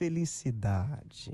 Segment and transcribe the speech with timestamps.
[0.00, 1.30] felicidade.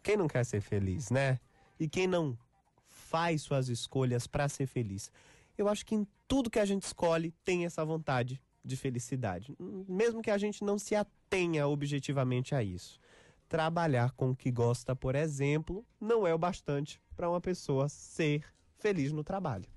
[0.00, 1.40] Quem não quer ser feliz, né?
[1.80, 2.38] E quem não
[2.86, 5.10] faz suas escolhas para ser feliz?
[5.58, 10.22] Eu acho que em tudo que a gente escolhe tem essa vontade de felicidade, mesmo
[10.22, 13.00] que a gente não se atenha objetivamente a isso.
[13.48, 18.44] Trabalhar com o que gosta, por exemplo, não é o bastante para uma pessoa ser
[18.78, 19.68] feliz no trabalho,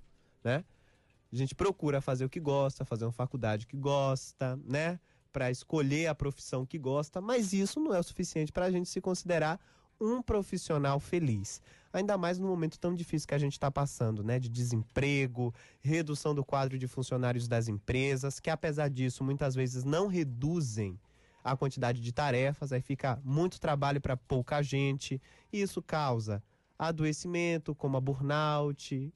[0.44, 0.64] né?
[1.34, 5.00] A gente procura fazer o que gosta, fazer uma faculdade que gosta, né?
[5.32, 8.90] Para escolher a profissão que gosta, mas isso não é o suficiente para a gente
[8.90, 9.60] se considerar
[10.00, 11.62] um profissional feliz.
[11.92, 14.40] Ainda mais no momento tão difícil que a gente está passando, né?
[14.40, 20.08] De desemprego, redução do quadro de funcionários das empresas, que apesar disso muitas vezes não
[20.08, 21.00] reduzem
[21.44, 26.44] a quantidade de tarefas, aí fica muito trabalho para pouca gente, e isso causa
[26.78, 29.12] adoecimento, como a burnout.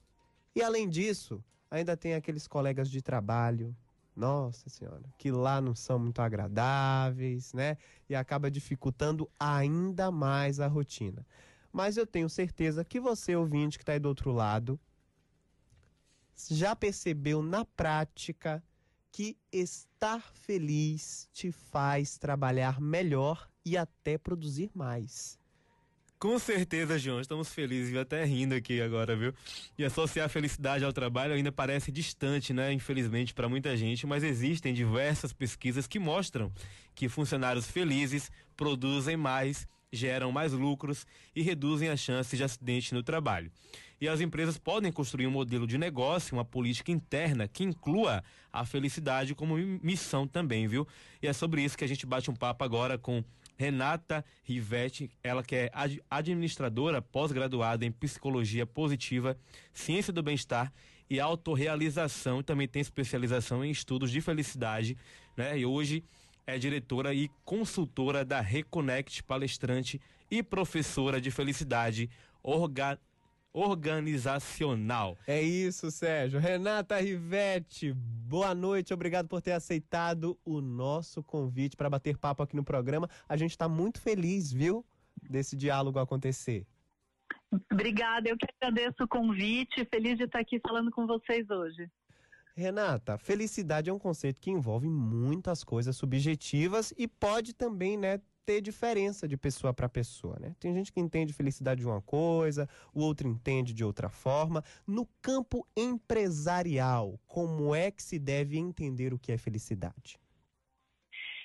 [0.55, 3.75] E além disso, ainda tem aqueles colegas de trabalho
[4.15, 7.77] nossa senhora, que lá não são muito agradáveis, né?
[8.09, 11.25] E acaba dificultando ainda mais a rotina.
[11.71, 14.79] Mas eu tenho certeza que você, ouvinte que está aí do outro lado,
[16.49, 18.63] já percebeu na prática
[19.11, 25.37] que estar feliz te faz trabalhar melhor e até produzir mais.
[26.21, 29.33] Com certeza, João, estamos felizes, e até rindo aqui agora, viu?
[29.75, 32.71] E associar a felicidade ao trabalho ainda parece distante, né?
[32.71, 36.51] Infelizmente, para muita gente, mas existem diversas pesquisas que mostram
[36.93, 41.05] que funcionários felizes produzem mais geram mais lucros
[41.35, 43.51] e reduzem as chances de acidente no trabalho.
[43.99, 48.63] E as empresas podem construir um modelo de negócio, uma política interna que inclua a
[48.63, 50.87] felicidade como missão também, viu?
[51.21, 53.23] E é sobre isso que a gente bate um papo agora com
[53.61, 55.71] Renata Rivetti, ela que é
[56.09, 59.37] administradora pós-graduada em psicologia positiva,
[59.71, 60.73] ciência do bem-estar
[61.07, 64.97] e autorrealização, também tem especialização em estudos de felicidade,
[65.37, 65.59] né?
[65.59, 66.03] E hoje
[66.47, 70.01] é diretora e consultora da Reconnect, palestrante
[70.31, 72.09] e professora de felicidade
[72.41, 72.99] orga
[73.53, 75.17] organizacional.
[75.27, 76.39] É isso, Sérgio.
[76.39, 82.55] Renata Rivete, boa noite, obrigado por ter aceitado o nosso convite para bater papo aqui
[82.55, 83.09] no programa.
[83.27, 84.85] A gente está muito feliz, viu,
[85.29, 86.65] desse diálogo acontecer.
[87.71, 91.89] Obrigada, eu que agradeço o convite, feliz de estar aqui falando com vocês hoje.
[92.55, 98.61] Renata, felicidade é um conceito que envolve muitas coisas subjetivas e pode também, né, ter
[98.61, 100.55] diferença de pessoa para pessoa, né?
[100.59, 104.63] Tem gente que entende felicidade de uma coisa, o outro entende de outra forma.
[104.85, 110.19] No campo empresarial, como é que se deve entender o que é felicidade?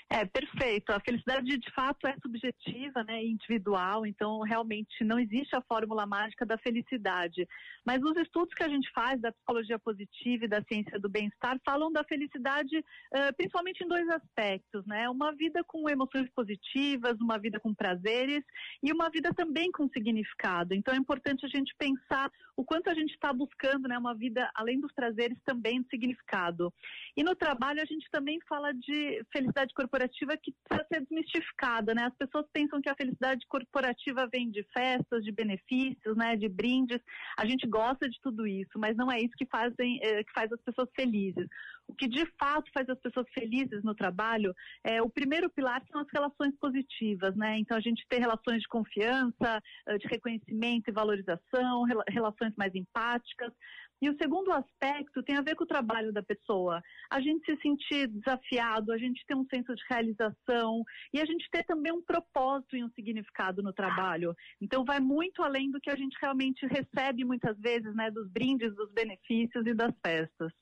[0.09, 0.91] É, perfeito.
[0.91, 6.47] A felicidade de fato é subjetiva, né, individual, então realmente não existe a fórmula mágica
[6.47, 7.47] da felicidade.
[7.85, 11.59] Mas os estudos que a gente faz da psicologia positiva e da ciência do bem-estar
[11.65, 15.09] falam da felicidade uh, principalmente em dois aspectos, né?
[15.11, 18.45] Uma vida com emoções positivas, uma vida com prazeres
[18.85, 20.73] e uma vida também com significado.
[20.73, 24.51] Então é importante a gente pensar o quanto a gente está buscando, né, uma vida
[24.55, 26.73] além dos prazeres também de significado.
[27.17, 31.95] E no trabalho a gente também fala de felicidade corporativa corporativa que precisa ser desmistificada,
[31.95, 32.05] né?
[32.05, 36.37] As pessoas pensam que a felicidade corporativa vem de festas, de benefícios, né?
[36.37, 37.01] De brindes.
[37.39, 40.53] A gente gosta de tudo isso, mas não é isso que, fazem, é, que faz
[40.53, 41.47] as pessoas felizes.
[41.89, 44.53] O que de fato faz as pessoas felizes no trabalho
[44.85, 47.59] é o primeiro pilar são as relações positivas, né?
[47.59, 53.53] Então a gente tem relações de confiança, eh, de reconhecimento e valorização, relações mais empáticas.
[54.01, 56.83] E o segundo aspecto tem a ver com o trabalho da pessoa.
[57.11, 60.85] A gente se sentir desafiado, a gente ter um senso de realização
[61.15, 64.35] e a gente ter também um propósito e um significado no trabalho.
[64.61, 68.75] Então vai muito além do que a gente realmente recebe muitas vezes, né, dos brindes,
[68.75, 70.53] dos benefícios e das festas.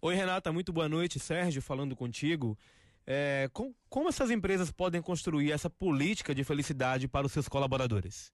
[0.00, 1.18] Oi Renata, muito boa noite.
[1.18, 2.56] Sérgio falando contigo.
[3.06, 8.32] É, com, como essas empresas podem construir essa política de felicidade para os seus colaboradores?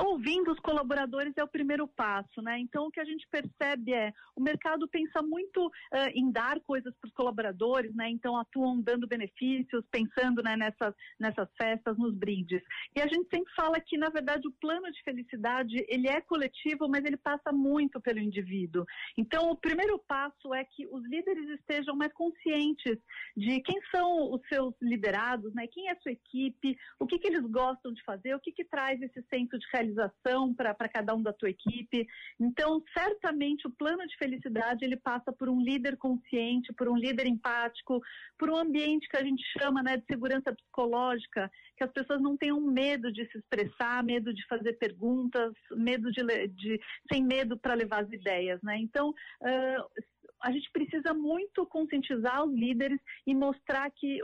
[0.00, 2.58] Ouvindo os colaboradores é o primeiro passo, né?
[2.58, 6.94] Então o que a gente percebe é o mercado pensa muito uh, em dar coisas
[6.96, 8.08] para os colaboradores, né?
[8.10, 12.62] Então atuam dando benefícios, pensando né, nessas, nessas festas, nos brindes.
[12.94, 16.88] E a gente sempre fala que na verdade o plano de felicidade ele é coletivo,
[16.88, 18.84] mas ele passa muito pelo indivíduo.
[19.16, 22.98] Então o primeiro passo é que os líderes estejam mais conscientes
[23.36, 25.66] de quem são os seus liderados, né?
[25.66, 28.64] Quem é a sua equipe, o que, que eles gostam de fazer, o que, que
[28.64, 32.06] traz esse senso realização para cada um da tua equipe.
[32.40, 37.26] Então, certamente o plano de felicidade ele passa por um líder consciente, por um líder
[37.26, 38.00] empático,
[38.38, 42.36] por um ambiente que a gente chama né, de segurança psicológica, que as pessoas não
[42.36, 46.80] tenham medo de se expressar, medo de fazer perguntas, medo de, de
[47.10, 48.76] sem medo para levar as ideias, né?
[48.78, 50.02] Então, uh,
[50.42, 54.18] a gente precisa muito conscientizar os líderes e mostrar que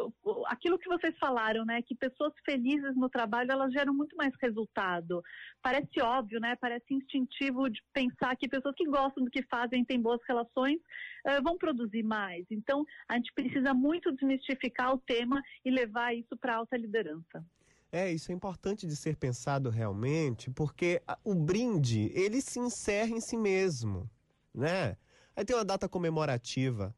[0.47, 5.23] aquilo que vocês falaram, né, que pessoas felizes no trabalho elas geram muito mais resultado.
[5.63, 6.57] Parece óbvio, né?
[6.57, 10.79] Parece instintivo de pensar que pessoas que gostam do que fazem, têm boas relações,
[11.27, 12.45] uh, vão produzir mais.
[12.51, 17.45] Então, a gente precisa muito desmistificar o tema e levar isso para alta liderança.
[17.91, 23.21] É, isso é importante de ser pensado realmente, porque o brinde, ele se encerra em
[23.21, 24.11] si mesmo,
[24.55, 24.97] né?
[25.39, 26.93] Aí tem uma data comemorativa.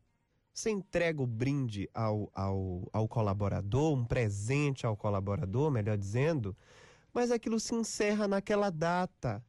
[0.50, 6.56] Você entrega o brinde ao, ao, ao colaborador, um presente ao colaborador, melhor dizendo,
[7.12, 9.44] mas aquilo se encerra naquela data.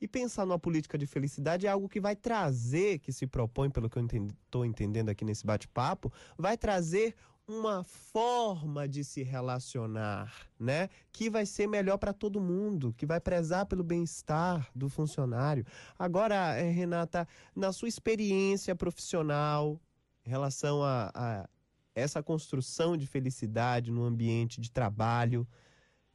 [0.00, 3.90] E pensar numa política de felicidade é algo que vai trazer, que se propõe, pelo
[3.90, 4.06] que eu
[4.44, 7.16] estou entendendo aqui nesse bate-papo, vai trazer
[7.46, 10.88] uma forma de se relacionar, né?
[11.12, 15.64] Que vai ser melhor para todo mundo, que vai prezar pelo bem-estar do funcionário.
[15.98, 19.80] Agora, eh, Renata, na sua experiência profissional
[20.24, 21.48] em relação a, a
[21.94, 25.46] essa construção de felicidade no ambiente de trabalho,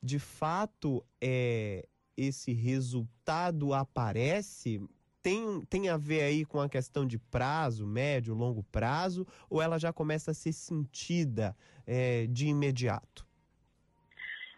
[0.01, 4.81] de fato, é esse resultado aparece
[5.27, 9.77] tem, tem a ver aí com a questão de prazo, médio, longo prazo, ou ela
[9.77, 11.53] já começa a ser sentida
[11.85, 13.26] é, de imediato?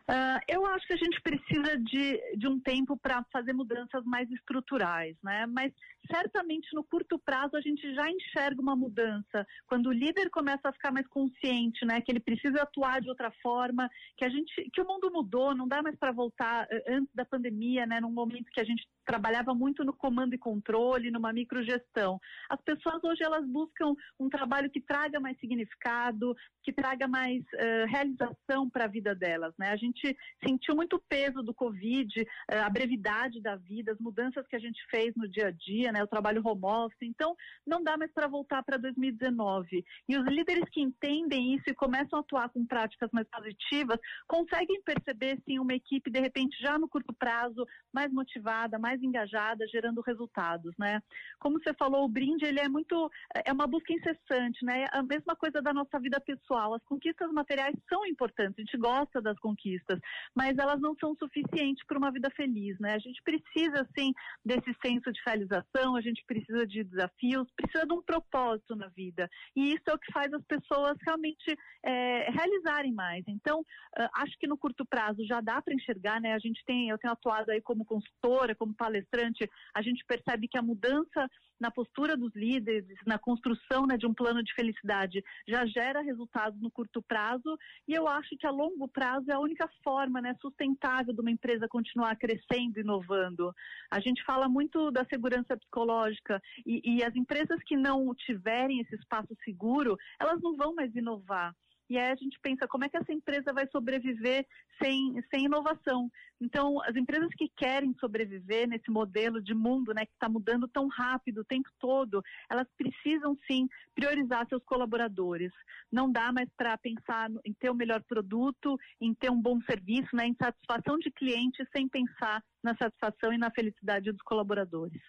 [0.10, 4.28] Uh, eu acho que a gente precisa de, de um tempo para fazer mudanças mais
[4.32, 5.46] estruturais, né?
[5.46, 5.72] Mas
[6.12, 9.46] certamente no curto prazo a gente já enxerga uma mudança.
[9.68, 12.02] Quando o líder começa a ficar mais consciente, né?
[12.02, 15.68] Que ele precisa atuar de outra forma, que a gente, que o mundo mudou, não
[15.68, 18.02] dá mais para voltar eh, antes da pandemia, né?
[18.02, 22.20] Num momento que a gente trabalhava muito no comando e controle, numa microgestão.
[22.50, 27.86] As pessoas hoje elas buscam um trabalho que traga mais significado, que traga mais uh,
[27.88, 29.70] realização para a vida delas, né?
[29.70, 29.99] A gente
[30.44, 32.26] sentiu muito o peso do Covid, uh,
[32.66, 36.04] a brevidade da vida, as mudanças que a gente fez no dia a dia, né?
[36.04, 37.02] O trabalho home office.
[37.02, 37.36] Então,
[37.66, 39.84] não dá mais para voltar para 2019.
[40.08, 44.82] E os líderes que entendem isso e começam a atuar com práticas mais positivas, conseguem
[44.84, 50.02] perceber, sim, uma equipe, de repente, já no curto prazo, mais motivada, mais engajada, gerando
[50.02, 51.02] resultados, né?
[51.40, 53.10] Como você falou, o brinde, ele é muito,
[53.46, 54.86] é uma busca incessante, né?
[54.92, 56.74] A mesma coisa da nossa vida pessoal.
[56.74, 59.89] As conquistas materiais são importantes, a gente gosta das conquistas,
[60.36, 62.94] mas elas não são suficientes para uma vida feliz, né?
[62.94, 64.14] A gente precisa, sim,
[64.44, 69.30] desse senso de realização, a gente precisa de desafios, precisa de um propósito na vida.
[69.56, 73.24] E isso é o que faz as pessoas realmente é, realizarem mais.
[73.28, 76.34] Então, uh, acho que no curto prazo já dá para enxergar, né?
[76.34, 80.58] A gente tem, eu tenho atuado aí como consultora, como palestrante, a gente percebe que
[80.58, 85.66] a mudança na postura dos líderes, na construção né, de um plano de felicidade, já
[85.66, 87.58] gera resultados no curto prazo.
[87.88, 91.32] E eu acho que a longo prazo é a única forma né, sustentável de uma
[91.32, 93.54] empresa continuar crescendo, inovando.
[93.92, 98.96] A gente fala muito da segurança psicológica e, e as empresas que não tiverem esse
[98.96, 101.54] espaço seguro, elas não vão mais inovar.
[101.90, 104.46] E aí a gente pensa como é que essa empresa vai sobreviver
[104.82, 106.10] sem, sem inovação.
[106.40, 110.88] Então, as empresas que querem sobreviver nesse modelo de mundo, né, que está mudando tão
[110.88, 115.52] rápido o tempo todo, elas precisam sim priorizar seus colaboradores.
[115.92, 120.16] Não dá mais para pensar em ter o melhor produto, em ter um bom serviço,
[120.16, 125.02] né, em satisfação de clientes, sem pensar na satisfação e na felicidade dos colaboradores.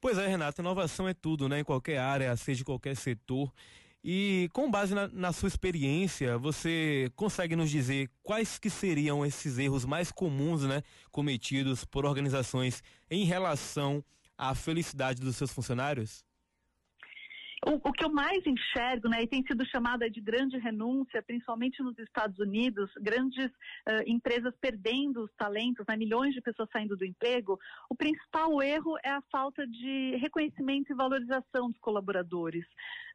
[0.00, 1.58] Pois é, Renata, inovação é tudo, né?
[1.58, 3.52] Em qualquer área, seja qualquer setor.
[4.10, 9.58] E com base na, na, sua experiência, você consegue nos dizer quais que seriam esses
[9.58, 14.02] erros mais comuns, né, cometidos por organizações em relação
[14.38, 16.24] à felicidade dos seus funcionários?
[17.66, 21.82] O, o, que eu mais enxergo, né, e tem sido chamada de grande renúncia, principalmente
[21.82, 27.04] nos Estados Unidos, grandes uh, empresas perdendo os talentos, né, milhões de pessoas saindo do
[27.04, 27.58] emprego,
[27.90, 32.64] o principal erro é a falta de reconhecimento e valorização dos colaboradores.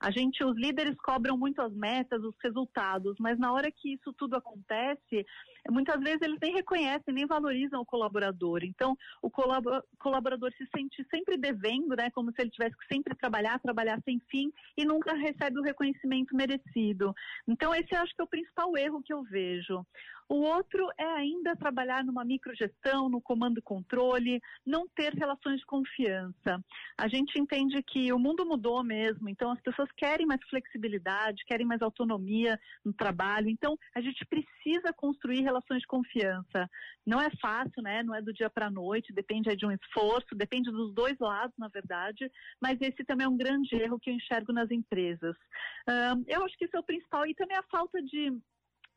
[0.02, 4.12] A gente, os líderes cobram muito as metas, os resultados, mas na hora que isso
[4.12, 5.26] tudo acontece,
[5.72, 8.66] muitas vezes eles nem reconhecem, nem valorizam o colaborador.
[8.66, 13.58] Então, o colaborador se sente sempre devendo, né, como se ele tivesse que sempre trabalhar,
[13.60, 14.33] trabalhar sem fim
[14.78, 17.13] e nunca recebe o reconhecimento merecido.
[17.48, 19.86] Então, esse acho que é o principal erro que eu vejo.
[20.30, 25.65] O outro é ainda trabalhar numa microgestão, no comando e controle, não ter relações de
[25.65, 26.63] confiança.
[26.98, 31.65] A gente entende que o mundo mudou mesmo, então as pessoas querem mais flexibilidade, querem
[31.65, 36.70] mais autonomia no trabalho, então a gente precisa construir relações de confiança.
[37.06, 38.01] Não é fácil, né?
[38.03, 41.56] Não é do dia para a noite, depende de um esforço, depende dos dois lados,
[41.58, 42.30] na verdade,
[42.62, 45.36] mas esse também é um grande erro que eu enxergo nas empresas.
[46.27, 48.32] eu acho que isso é o principal e também a falta de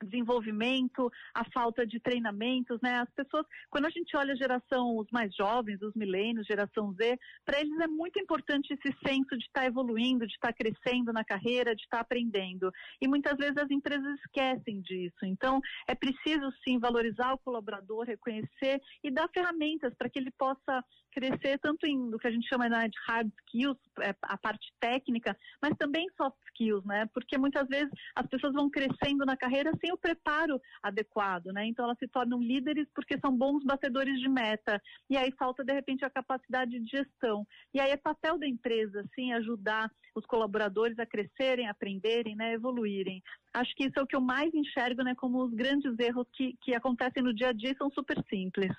[0.04, 3.00] desenvolvimento, a falta de treinamentos, né?
[3.00, 7.18] As pessoas, quando a gente olha a geração, os mais jovens, os milênios, geração Z,
[7.44, 11.12] para eles é muito importante esse senso de estar tá evoluindo, de estar tá crescendo
[11.12, 12.70] na carreira, de estar tá aprendendo.
[13.00, 15.24] E muitas vezes as empresas esquecem disso.
[15.24, 20.84] Então, é preciso sim valorizar o colaborador, reconhecer e dar ferramentas para que ele possa
[21.16, 24.70] crescer tanto em do que a gente chama né, de hard skills, é, a parte
[24.78, 27.08] técnica, mas também soft skills, né?
[27.14, 31.66] Porque muitas vezes as pessoas vão crescendo na carreira sem o preparo adequado, né?
[31.66, 34.80] Então elas se tornam líderes porque são bons batedores de meta.
[35.08, 37.46] E aí falta de repente a capacidade de gestão.
[37.72, 43.22] E aí é papel da empresa, sim, ajudar os colaboradores a crescerem, aprenderem, né, evoluírem.
[43.52, 46.56] Acho que isso é o que eu mais enxergo, né, como os grandes erros que,
[46.62, 48.72] que acontecem no dia a dia são super simples.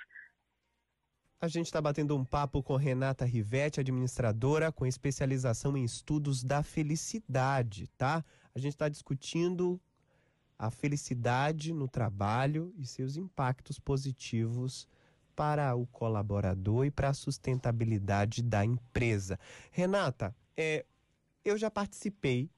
[1.40, 6.64] A gente está batendo um papo com Renata Rivetti, administradora com especialização em estudos da
[6.64, 8.26] felicidade, tá?
[8.56, 9.80] A gente está discutindo
[10.58, 14.88] a felicidade no trabalho e seus impactos positivos
[15.36, 19.40] para o colaborador e para a sustentabilidade da empresa.
[19.72, 20.84] Renata, é,
[21.46, 22.50] eu já participei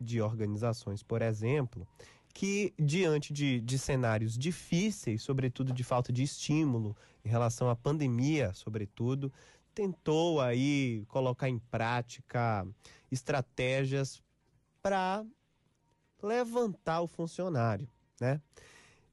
[0.00, 1.86] de organizações, por exemplo,
[2.32, 8.52] que diante de, de cenários difíceis, sobretudo de falta de estímulo em relação à pandemia,
[8.54, 9.32] sobretudo,
[9.74, 12.64] tentou aí colocar em prática
[13.10, 14.22] estratégias
[14.80, 15.24] para
[16.22, 17.88] levantar o funcionário,
[18.20, 18.40] né?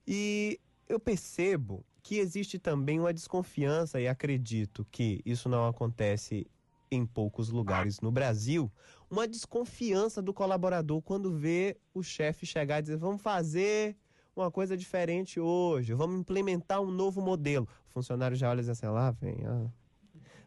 [0.08, 6.48] E eu percebo que existe também uma desconfiança e acredito que isso não acontece
[6.92, 8.72] em poucos lugares no Brasil,
[9.10, 13.98] uma desconfiança do colaborador quando vê o chefe chegar e dizer: vamos fazer
[14.36, 17.68] uma coisa diferente hoje, vamos implementar um novo modelo.
[17.90, 19.68] O funcionário já olha e diz assim: lá vem, ó.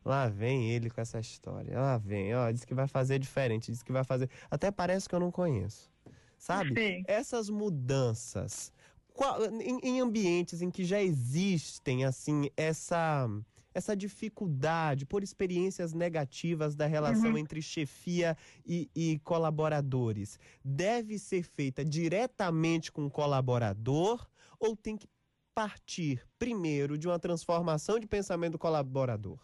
[0.04, 1.78] Lá vem ele com essa história.
[1.78, 4.30] Lá vem, ó, diz que vai fazer diferente, diz que vai fazer.
[4.50, 5.90] Até parece que eu não conheço.
[6.38, 6.74] Sabe?
[6.74, 7.02] Sim.
[7.06, 8.72] Essas mudanças
[9.18, 13.28] qual, em, em ambientes em que já existem assim essa
[13.74, 17.38] essa dificuldade por experiências negativas da relação uhum.
[17.38, 24.26] entre chefia e, e, colaboradores deve ser feita diretamente com o colaborador
[24.58, 25.08] ou tem que
[25.54, 29.38] partir primeiro de uma transformação de pensamento do colaborador?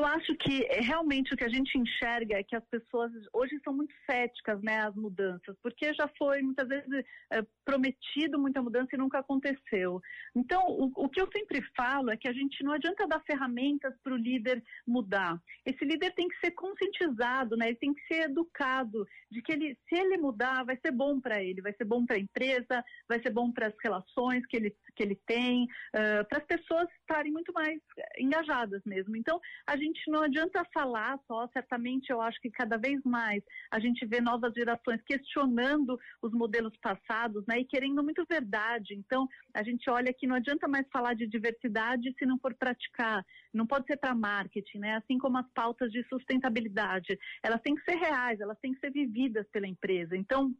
[0.00, 3.60] Eu acho que eh, realmente o que a gente enxerga é que as pessoas hoje
[3.62, 8.88] são muito céticas, né, às mudanças, porque já foi muitas vezes é, prometido muita mudança
[8.94, 10.00] e nunca aconteceu.
[10.34, 13.94] Então, o, o, que eu sempre falo é que a gente não adianta dar ferramentas
[14.02, 15.38] para o líder mudar.
[15.66, 19.76] Esse líder tem que ser conscientizado, né, ele tem que ser educado de que ele,
[19.86, 23.20] se ele mudar, vai ser bom para ele, vai ser bom para a empresa, vai
[23.20, 27.30] ser bom para as relações que ele, que ele tem, uh, para as pessoas estarem
[27.30, 27.78] muito mais
[28.18, 29.14] engajadas mesmo.
[29.14, 33.78] Então, a gente não adianta falar só, certamente eu acho que cada vez mais a
[33.78, 38.94] gente vê novas gerações questionando os modelos passados, né, e querendo muito verdade.
[38.94, 43.24] Então, a gente olha que não adianta mais falar de diversidade se não for praticar.
[43.52, 44.96] Não pode ser para marketing, né?
[44.96, 48.90] Assim como as pautas de sustentabilidade, elas têm que ser reais, elas têm que ser
[48.90, 50.16] vividas pela empresa.
[50.16, 50.54] Então,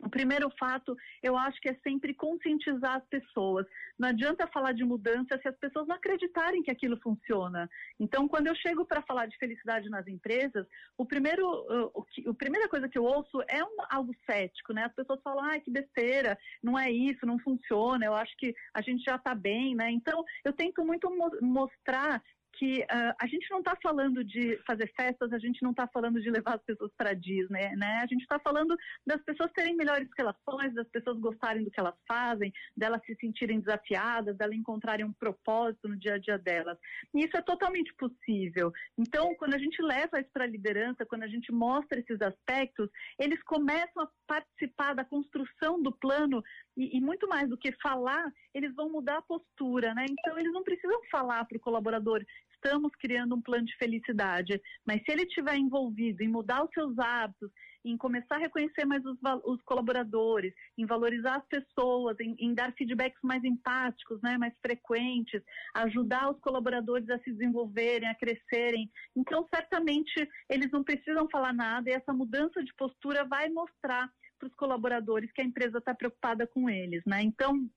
[0.00, 3.66] o primeiro fato, eu acho que é sempre conscientizar as pessoas.
[3.98, 7.70] Não adianta falar de mudança se as pessoas não acreditarem que aquilo funciona.
[8.00, 10.66] Então, quando eu chego para falar de felicidade nas empresas,
[10.98, 14.84] o primeiro, o, o, a primeira coisa que eu ouço é um, algo cético, né?
[14.84, 18.80] As pessoas falam, ah, que besteira, não é isso, não funciona, eu acho que a
[18.80, 19.90] gente já está bem, né?
[19.90, 22.22] Então, eu tento muito mo mostrar
[22.52, 26.20] que uh, a gente não está falando de fazer festas, a gente não está falando
[26.20, 28.00] de levar as pessoas para Disney, né?
[28.02, 31.94] A gente está falando das pessoas terem melhores relações, das pessoas gostarem do que elas
[32.06, 36.78] fazem, delas se sentirem desafiadas, delas encontrarem um propósito no dia a dia delas.
[37.14, 38.72] E isso é totalmente possível.
[38.98, 42.88] Então, quando a gente leva isso para a liderança, quando a gente mostra esses aspectos,
[43.18, 46.42] eles começam a participar da construção do plano
[46.76, 50.06] e, e, muito mais do que falar, eles vão mudar a postura, né?
[50.08, 52.24] Então eles não precisam falar para o colaborador,
[52.62, 56.96] estamos criando um plano de felicidade, mas se ele estiver envolvido em mudar os seus
[56.98, 57.50] hábitos,
[57.84, 62.72] em começar a reconhecer mais os, os colaboradores, em valorizar as pessoas, em, em, dar
[62.74, 65.42] feedbacks mais empáticos, né, mais frequentes,
[65.74, 68.88] ajudar os colaboradores a se desenvolverem, a crescerem.
[69.16, 74.48] Então, certamente, eles não precisam falar nada e essa mudança de postura vai mostrar para
[74.48, 77.22] os colaboradores que a empresa está preocupada com eles, né?
[77.22, 77.68] Então,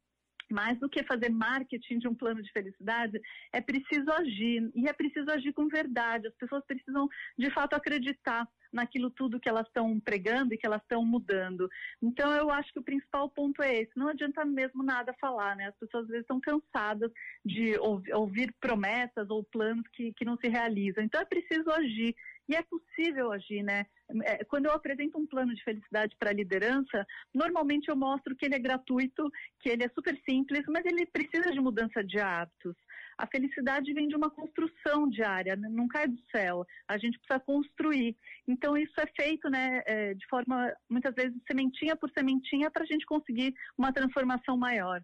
[0.51, 3.19] mais do que fazer marketing de um plano de felicidade,
[3.51, 4.71] é preciso agir.
[4.75, 6.27] E é preciso agir com verdade.
[6.27, 10.81] As pessoas precisam, de fato, acreditar naquilo tudo que elas estão pregando e que elas
[10.81, 11.69] estão mudando.
[12.01, 13.91] Então, eu acho que o principal ponto é esse.
[13.95, 15.67] Não adianta mesmo nada falar, né?
[15.67, 17.11] As pessoas às vezes estão cansadas
[17.43, 17.77] de
[18.13, 21.03] ouvir, promessas ou planos que, que não se realizam.
[21.03, 22.15] Então, é preciso agir
[22.47, 23.85] E é possível agir, né?
[24.23, 28.45] É, quando eu apresento um plano de felicidade para a liderança, normalmente eu mostro que
[28.45, 32.75] ele é gratuito, que ele é super simples, mas ele precisa de mudança de hábitos.
[33.17, 35.67] A felicidade vem de uma construção diária, né?
[35.69, 36.65] não cai do céu.
[36.87, 38.15] A gente precisa construir.
[38.47, 42.85] Então isso é feito, né, é, de forma muitas vezes sementinha por sementinha para a
[42.85, 45.01] gente conseguir uma transformação maior.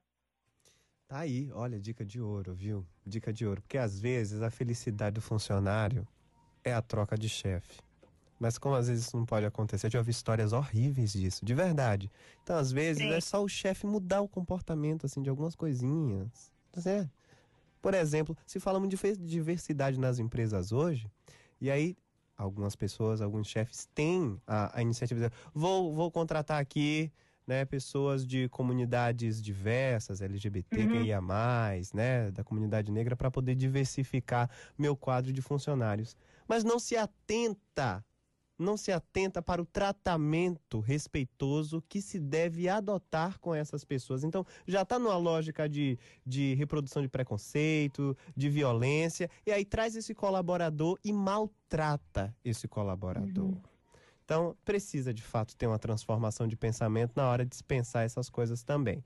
[1.08, 2.86] Tá aí, olha, dica de ouro, viu?
[3.06, 3.62] Dica de ouro.
[3.62, 6.08] Porque às vezes a felicidade do funcionário
[6.64, 7.80] é a troca de chefe.
[8.40, 11.54] Mas como às vezes isso não pode acontecer, eu já ouvi histórias horríveis disso, de
[11.54, 12.10] verdade.
[12.44, 13.14] Então, às vezes, Sim.
[13.14, 16.52] é só o chefe mudar o comportamento, assim, de algumas coisinhas.
[16.86, 17.08] É.
[17.82, 21.08] Por exemplo, se fala muito de diversidade nas empresas hoje,
[21.60, 21.96] e aí
[22.36, 27.12] algumas pessoas, alguns chefes têm a, a iniciativa de vou, vou contratar aqui
[27.46, 31.06] né, pessoas de comunidades diversas, LGBT, uhum.
[31.94, 36.16] né, da comunidade negra, para poder diversificar meu quadro de funcionários.
[36.52, 38.04] Mas não se atenta
[38.60, 44.24] não se atenta para o tratamento respeitoso que se deve adotar com essas pessoas.
[44.24, 49.96] Então, já está numa lógica de, de reprodução de preconceito, de violência, e aí traz
[49.96, 53.46] esse colaborador e maltrata esse colaborador.
[53.46, 53.62] Uhum.
[54.24, 58.62] Então, precisa de fato ter uma transformação de pensamento na hora de dispensar essas coisas
[58.62, 59.04] também.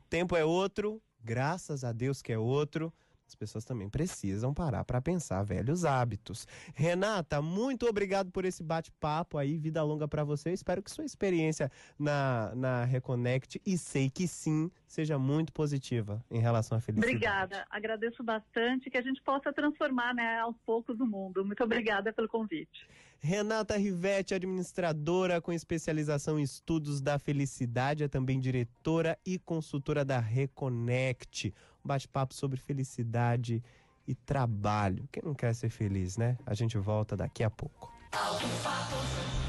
[0.00, 2.90] O tempo é outro, graças a Deus que é outro.
[3.26, 6.46] As pessoas também precisam parar para pensar velhos hábitos.
[6.74, 10.52] Renata, muito obrigado por esse bate-papo aí, vida longa para você.
[10.52, 16.38] espero que sua experiência na, na Reconnect, e sei que sim, seja muito positiva em
[16.38, 17.16] relação à felicidade.
[17.16, 21.44] Obrigada, agradeço bastante que a gente possa transformar né, aos poucos o mundo.
[21.44, 22.86] Muito obrigada pelo convite.
[23.20, 30.20] Renata Rivetti, administradora com especialização em estudos da felicidade, é também diretora e consultora da
[30.20, 31.54] Reconnect
[31.84, 33.62] bate-papo sobre felicidade
[34.06, 35.08] e trabalho.
[35.12, 36.36] Quem não quer ser feliz, né?
[36.46, 37.92] A gente volta daqui a pouco.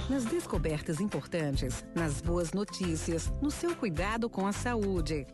[0.09, 5.25] Nas descobertas importantes, nas boas notícias, no seu cuidado com a saúde.